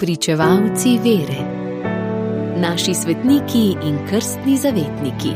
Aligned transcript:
pričevalci 0.00 0.98
vere, 1.04 1.40
naši 2.60 2.94
svetniki 2.94 3.76
in 3.84 3.98
krstni 4.08 4.56
zavetniki. 4.56 5.32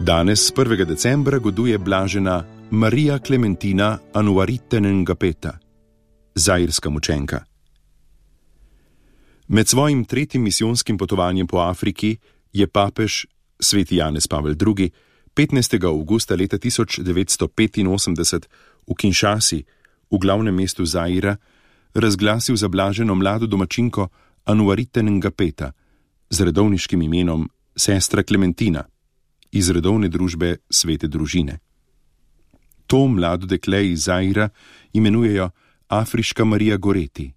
Danes, 0.00 0.52
1. 0.52 0.84
decembra, 0.84 1.38
goduje 1.38 1.78
blažena 1.78 2.44
Marija 2.70 3.18
Klementina 3.18 3.98
Anuaritenengapeta, 4.12 5.58
zairska 6.34 6.90
mučenka. 6.90 7.44
Med 9.48 9.68
svojim 9.68 10.04
tretjim 10.04 10.42
misijonskim 10.42 10.98
potovanjem 10.98 11.46
po 11.46 11.58
Afriki 11.58 12.16
je 12.52 12.66
papež 12.66 13.24
sveti 13.60 13.96
Janez 13.96 14.26
Pavel 14.26 14.52
II. 14.52 14.90
15. 15.34 15.84
augusta 15.84 16.34
leta 16.34 16.58
1985 16.58 18.46
v 18.86 18.94
Kinshasi, 18.94 19.64
v 20.10 20.18
glavnem 20.18 20.54
mestu 20.54 20.84
Zaira, 20.84 21.36
razglasil 21.94 22.56
zablaženo 22.56 23.14
mlado 23.14 23.46
domačinko 23.46 24.08
Anuaritenengapeta 24.44 25.72
z 26.30 26.40
redovniškim 26.40 27.02
imenom 27.02 27.48
sestra 27.76 28.22
Klementina 28.22 28.84
iz 29.52 29.70
redovne 29.70 30.08
družbe 30.08 30.56
svete 30.70 31.08
družine. 31.08 31.58
To 32.86 33.06
mlado 33.08 33.46
dekle 33.46 33.90
iz 33.90 34.04
Zaira 34.04 34.48
imenujejo 34.92 35.50
Afriška 35.88 36.44
Marija 36.44 36.76
Goreti. 36.76 37.32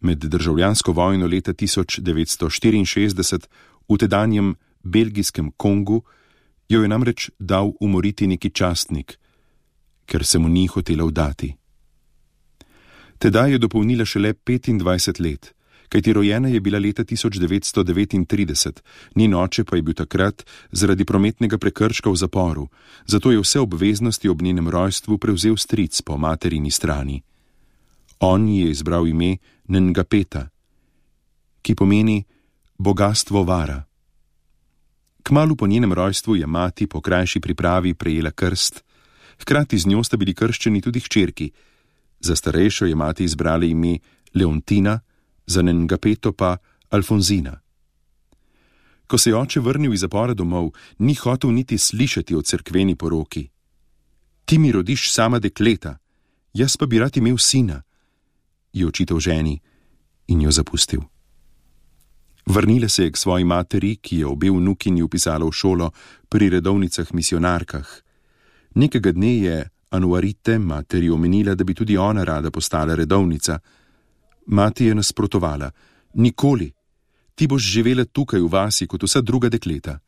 Med 0.00 0.18
državljansko 0.18 0.92
vojno 0.92 1.26
leta 1.26 1.52
1964 1.52 3.46
v 3.88 3.96
tedanjem 3.98 4.54
belgijskem 4.82 5.52
Kongu 5.56 6.02
jo 6.68 6.82
je 6.82 6.88
namreč 6.88 7.30
dal 7.38 7.72
umoriti 7.80 8.26
neki 8.26 8.50
častnik, 8.50 9.17
ker 10.08 10.24
se 10.24 10.38
mu 10.38 10.48
ni 10.48 10.66
hotela 10.66 11.04
vdati. 11.04 11.52
Tedaj 13.18 13.52
je 13.52 13.58
dopolnila 13.58 14.04
šele 14.04 14.32
25 14.32 15.20
let, 15.20 15.52
kajti 15.88 16.12
rojena 16.12 16.48
je 16.48 16.60
bila 16.60 16.78
leta 16.78 17.04
1939, 17.04 18.80
njen 19.14 19.34
oče 19.34 19.64
pa 19.64 19.76
je 19.76 19.82
bil 19.82 19.94
takrat 19.94 20.44
zaradi 20.72 21.04
prometnega 21.04 21.58
prekrška 21.58 22.10
v 22.10 22.16
zaporu, 22.16 22.68
zato 23.06 23.30
je 23.30 23.40
vse 23.40 23.60
obveznosti 23.60 24.28
ob 24.28 24.42
njenem 24.42 24.68
rojstvu 24.68 25.18
prevzel 25.18 25.56
stric 25.56 26.02
po 26.02 26.16
materini 26.16 26.70
strani. 26.70 27.22
On 28.20 28.48
ji 28.48 28.60
je 28.60 28.70
izbral 28.70 29.08
ime 29.08 29.36
Nengapeta, 29.68 30.48
ki 31.62 31.74
pomeni 31.74 32.24
bogatstvo 32.78 33.42
vara. 33.44 33.84
Kmalu 35.22 35.56
po 35.56 35.66
njenem 35.66 35.92
rojstvu 35.92 36.36
je 36.36 36.46
mati 36.46 36.86
po 36.86 37.00
krajši 37.00 37.40
pripravi 37.40 37.94
prejela 37.94 38.30
krst, 38.30 38.84
hkrati 39.40 39.78
z 39.78 39.86
njo 39.86 40.04
sta 40.04 40.16
bili 40.16 40.34
krščeni 40.34 40.80
tudi 40.80 41.00
hčerki. 41.00 41.50
Za 42.20 42.36
starejšo 42.36 42.86
je 42.86 42.94
mati 42.94 43.24
izbrala 43.24 43.64
ime 43.64 43.98
Leontina, 44.34 45.00
za 45.46 45.62
Nengapeto 45.62 46.32
pa 46.32 46.56
Alfonzina. 46.90 47.60
Ko 49.06 49.18
se 49.18 49.30
je 49.30 49.36
oče 49.36 49.60
vrnil 49.60 49.94
iz 49.94 50.00
zapora 50.00 50.34
domov, 50.34 50.70
ni 50.98 51.14
hotel 51.14 51.50
niti 51.50 51.78
slišati 51.78 52.34
o 52.34 52.42
cerkveni 52.42 52.94
poroki. 52.94 53.48
Ti 54.44 54.58
mi 54.58 54.72
rodiš 54.72 55.12
sama 55.12 55.38
dekleta, 55.38 55.96
jaz 56.52 56.76
pa 56.76 56.86
bi 56.86 56.98
rad 56.98 57.16
imel 57.16 57.38
sina, 57.38 57.82
je 58.72 58.86
očital 58.86 59.20
ženi 59.20 59.60
in 60.28 60.40
jo 60.40 60.50
zapustil. 60.50 61.00
Vrnila 62.46 62.88
se 62.88 63.04
je 63.04 63.12
k 63.12 63.16
svoji 63.16 63.44
materi, 63.44 63.96
ki 63.96 64.18
je 64.18 64.26
obe 64.26 64.50
vnukinji 64.50 65.02
upisala 65.02 65.44
v 65.44 65.52
šolo 65.52 65.90
pri 66.28 66.48
redovnicah 66.48 67.12
misionarkah. 67.12 67.88
Nekega 68.74 69.12
dne 69.12 69.38
je 69.38 69.68
Anuarite 69.90 70.58
materi 70.58 71.08
omenila, 71.10 71.54
da 71.54 71.64
bi 71.64 71.74
tudi 71.74 71.96
ona 71.96 72.24
rada 72.24 72.50
postala 72.50 72.94
redovnica. 72.94 73.58
Mati 74.46 74.84
je 74.84 74.94
nasprotovala: 74.94 75.70
Nikoli, 76.14 76.72
ti 77.34 77.46
boš 77.46 77.62
živela 77.62 78.04
tukaj 78.04 78.40
v 78.40 78.48
vasi 78.48 78.86
kot 78.86 79.02
vsa 79.02 79.20
druga 79.20 79.48
dekleta. 79.48 79.98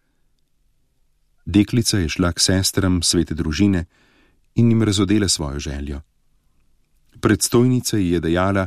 Deklica 1.46 1.98
je 1.98 2.08
šla 2.08 2.32
k 2.32 2.40
sestram 2.40 3.02
svete 3.02 3.34
družine 3.34 3.84
in 4.54 4.70
jim 4.70 4.82
razodela 4.82 5.28
svojo 5.28 5.58
željo. 5.58 6.00
Predstojnica 7.20 7.96
ji 7.96 8.10
je 8.10 8.20
dejala: 8.20 8.66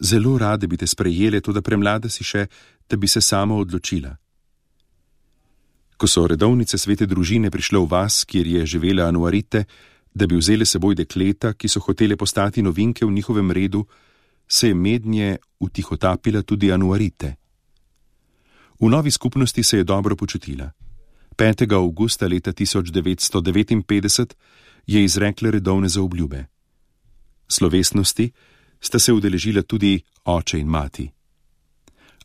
Zelo 0.00 0.38
rade 0.38 0.66
bi 0.66 0.76
te 0.76 0.86
sprejele, 0.86 1.40
to 1.40 1.52
da 1.52 1.62
premlada 1.62 2.08
si 2.08 2.24
še, 2.24 2.46
da 2.88 2.96
bi 2.96 3.08
se 3.08 3.20
sama 3.20 3.54
odločila. 3.54 4.16
Ko 6.00 6.08
so 6.08 6.22
redovnice 6.24 6.78
svete 6.80 7.04
družine 7.04 7.50
prišle 7.52 7.76
v 7.76 7.84
vas, 7.84 8.22
kjer 8.24 8.46
je 8.46 8.66
živela 8.66 9.04
Anuarite, 9.04 9.66
da 10.14 10.26
bi 10.26 10.38
vzele 10.38 10.64
seboj 10.64 10.94
dekleta, 10.96 11.52
ki 11.52 11.68
so 11.68 11.82
hotele 11.84 12.16
postati 12.16 12.62
novinke 12.64 13.04
v 13.04 13.12
njihovem 13.12 13.50
redu, 13.52 13.84
se 14.48 14.68
je 14.68 14.74
mednje 14.74 15.36
utihotapila 15.60 16.42
tudi 16.42 16.72
Anuarite. 16.72 17.34
V 18.80 18.88
novi 18.88 19.10
skupnosti 19.10 19.62
se 19.62 19.76
je 19.76 19.84
dobro 19.84 20.16
počutila. 20.16 20.70
5. 21.36 21.74
augusta 21.74 22.26
leta 22.26 22.52
1959 22.52 24.34
je 24.86 25.04
izrekla 25.04 25.50
redovne 25.50 25.88
zaobljube. 25.88 26.46
Slovesnosti 27.48 28.32
sta 28.80 28.98
se 28.98 29.12
udeležila 29.12 29.62
tudi 29.62 30.00
oče 30.24 30.58
in 30.58 30.66
mati. 30.66 31.10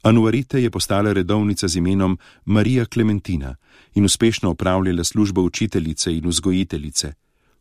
Anuarite 0.06 0.62
je 0.62 0.70
postala 0.70 1.14
redovnica 1.14 1.68
z 1.68 1.76
imenom 1.76 2.20
Marija 2.46 2.86
Klementina 2.86 3.56
in 3.94 4.06
uspešno 4.06 4.50
opravljala 4.50 5.04
službo 5.04 5.42
učiteljice 5.42 6.18
in 6.18 6.28
vzgojiteljice. 6.28 7.14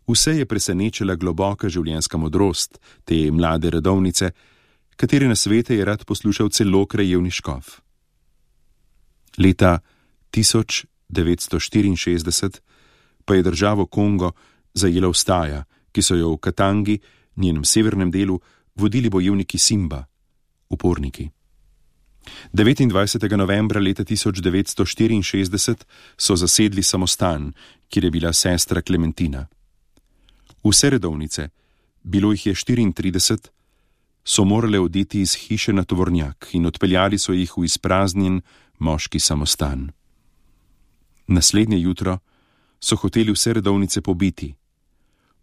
Vse 0.06 0.30
je 0.30 0.46
presenečila 0.46 1.14
globoka 1.14 1.68
življenjska 1.68 2.18
modrost 2.18 2.80
te 3.04 3.30
mlade 3.32 3.70
redovnice, 3.70 4.30
katere 4.96 5.28
na 5.28 5.34
svete 5.34 5.76
je 5.76 5.84
rad 5.84 6.04
poslušal 6.04 6.48
celo 6.48 6.86
krajevni 6.86 7.30
škov. 7.30 7.64
Leta 9.38 9.78
1964 10.32 12.60
pa 13.24 13.34
je 13.34 13.42
državo 13.42 13.86
Kongo 13.86 14.32
zajela 14.74 15.08
vstaja, 15.08 15.64
ki 15.92 16.02
so 16.02 16.14
jo 16.14 16.34
v 16.34 16.38
Katangi, 16.38 16.98
njenem 17.36 17.64
severnem 17.64 18.10
delu, 18.10 18.40
vodili 18.74 19.10
bojevniki 19.10 19.58
Simba, 19.58 20.04
uporniki. 20.68 21.30
29. 22.52 23.36
novembra 23.36 23.80
leta 23.80 24.04
1964 24.04 25.84
so 26.16 26.36
zasedli 26.36 26.82
samostan, 26.82 27.52
kjer 27.88 28.04
je 28.04 28.10
bila 28.10 28.32
sestra 28.32 28.82
Klementina. 28.82 29.46
Vse 30.64 30.90
redovnice, 30.90 31.48
bilo 32.02 32.32
jih 32.32 32.46
je 32.46 32.54
34, 32.54 33.48
so 34.24 34.44
morale 34.44 34.80
oditi 34.80 35.20
iz 35.20 35.34
hiše 35.34 35.72
na 35.72 35.84
tovornjak 35.84 36.48
in 36.52 36.66
odpeljali 36.66 37.18
so 37.18 37.32
jih 37.32 37.52
v 37.56 37.64
izpraznjen 37.64 38.40
moški 38.78 39.20
samostan. 39.20 39.90
Naslednje 41.26 41.78
jutro 41.80 42.18
so 42.80 42.96
hoteli 42.96 43.32
vse 43.32 43.52
redovnice 43.52 44.00
pobiti. 44.00 44.54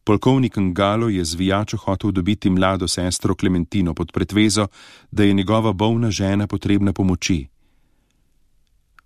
Polkovnik 0.04 0.58
Ngalo 0.58 1.10
je 1.10 1.26
zvijačo 1.26 1.78
hotel 1.78 2.12
dobiti 2.12 2.50
mlado 2.50 2.88
sestro 2.88 3.36
Klementino 3.36 3.94
pod 3.94 4.12
pretvezo, 4.12 4.68
da 5.12 5.24
je 5.24 5.34
njegova 5.34 5.74
bolna 5.74 6.12
žena 6.12 6.48
potrebna 6.48 6.94
pomoči. 6.94 7.48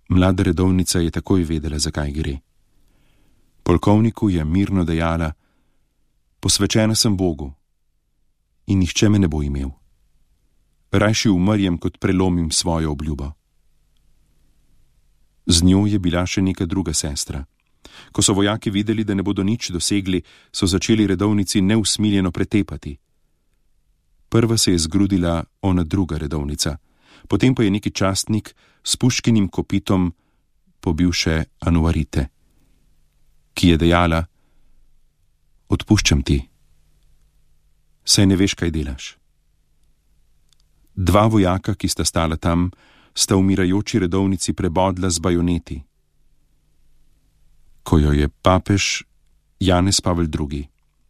Mlada 0.08 0.42
redovnica 0.42 0.98
je 0.98 1.10
takoj 1.10 1.42
vedela, 1.42 1.78
zakaj 1.78 2.10
gre. 2.10 2.38
Polkovniku 3.62 4.30
je 4.30 4.44
mirno 4.44 4.84
dejala: 4.84 5.32
Posvečena 6.40 6.94
sem 6.94 7.16
Bogu 7.16 7.52
in 8.66 8.78
nihče 8.78 9.08
me 9.08 9.18
ne 9.18 9.28
bo 9.28 9.42
imel. 9.42 9.70
Rajši 10.92 11.28
umrjem, 11.28 11.78
kot 11.78 11.98
prelomim 11.98 12.50
svojo 12.50 12.92
obljubo. 12.92 13.32
Z 15.46 15.62
njo 15.62 15.86
je 15.86 15.98
bila 15.98 16.26
še 16.26 16.42
neka 16.42 16.66
druga 16.66 16.94
sestra. 16.94 17.44
Ko 18.12 18.22
so 18.22 18.32
vojaki 18.32 18.70
videli, 18.70 19.04
da 19.04 19.14
ne 19.14 19.22
bodo 19.22 19.42
nič 19.42 19.70
dosegli, 19.70 20.22
so 20.52 20.66
začeli 20.66 21.06
redovnici 21.06 21.60
neusmiljeno 21.60 22.30
pretepati. 22.30 22.96
Prva 24.28 24.56
se 24.56 24.72
je 24.72 24.78
zgrudila 24.78 25.44
ona 25.62 25.84
druga 25.84 26.18
redovnica, 26.18 26.76
potem 27.28 27.54
pa 27.54 27.62
je 27.62 27.70
neki 27.70 27.90
častnik 27.90 28.54
s 28.84 28.96
puškinim 28.96 29.48
kopitom 29.48 30.14
pobil 30.80 31.12
še 31.12 31.44
Anuarite, 31.60 32.28
ki 33.54 33.68
je 33.68 33.76
dejala: 33.76 34.22
Odpuščam 35.68 36.22
ti, 36.22 36.38
saj 38.04 38.26
ne 38.26 38.36
veš, 38.36 38.54
kaj 38.54 38.70
delaš. 38.70 39.16
Dva 40.96 41.26
vojaka, 41.26 41.74
ki 41.74 41.88
sta 41.88 42.04
stala 42.04 42.36
tam, 42.36 42.70
sta 43.14 43.36
umirajoči 43.36 43.98
redovnici 43.98 44.52
prebodla 44.52 45.10
z 45.10 45.18
bajoneti 45.18 45.82
ko 47.86 47.98
jo 47.98 48.10
je 48.12 48.28
papež 48.28 49.06
Janez 49.60 50.00
Pavel 50.00 50.26
II. 50.26 50.66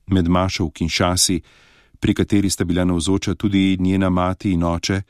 med 0.07 0.29
mašo 0.29 0.69
v 0.69 0.71
Kinshasi, 0.71 1.41
pri 2.01 2.15
kateri 2.15 2.51
sta 2.51 2.65
bila 2.65 2.85
navzoča 2.85 3.35
tudi 3.35 3.77
njena 3.81 4.11
mati 4.11 4.53
in 4.53 4.63
oče, 4.63 5.03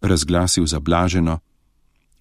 razglasil 0.00 0.66
za 0.66 0.80
blaženo, 0.80 1.38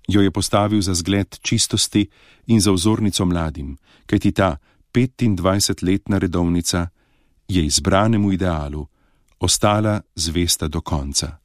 jo 0.08 0.22
je 0.22 0.32
postavil 0.32 0.82
za 0.82 0.94
zgled 0.94 1.40
čistosti 1.42 2.08
in 2.48 2.62
za 2.62 2.72
vzornico 2.72 3.26
mladim, 3.26 3.78
kajti 4.06 4.32
ta 4.32 4.58
25-letna 4.94 6.18
redovnica 6.18 6.88
je 7.48 7.66
izbranemu 7.66 8.32
idealu 8.32 8.88
ostala 9.40 10.02
zvesta 10.16 10.68
do 10.68 10.82
konca, 10.82 11.38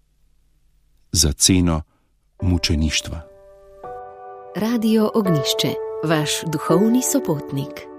za 1.12 1.32
ceno 1.32 1.82
mučeništva. 2.42 3.22
Radio 4.56 5.10
Ognišče, 5.14 5.91
vaš 6.02 6.42
duhovni 6.46 7.02
sopotnik. 7.02 7.91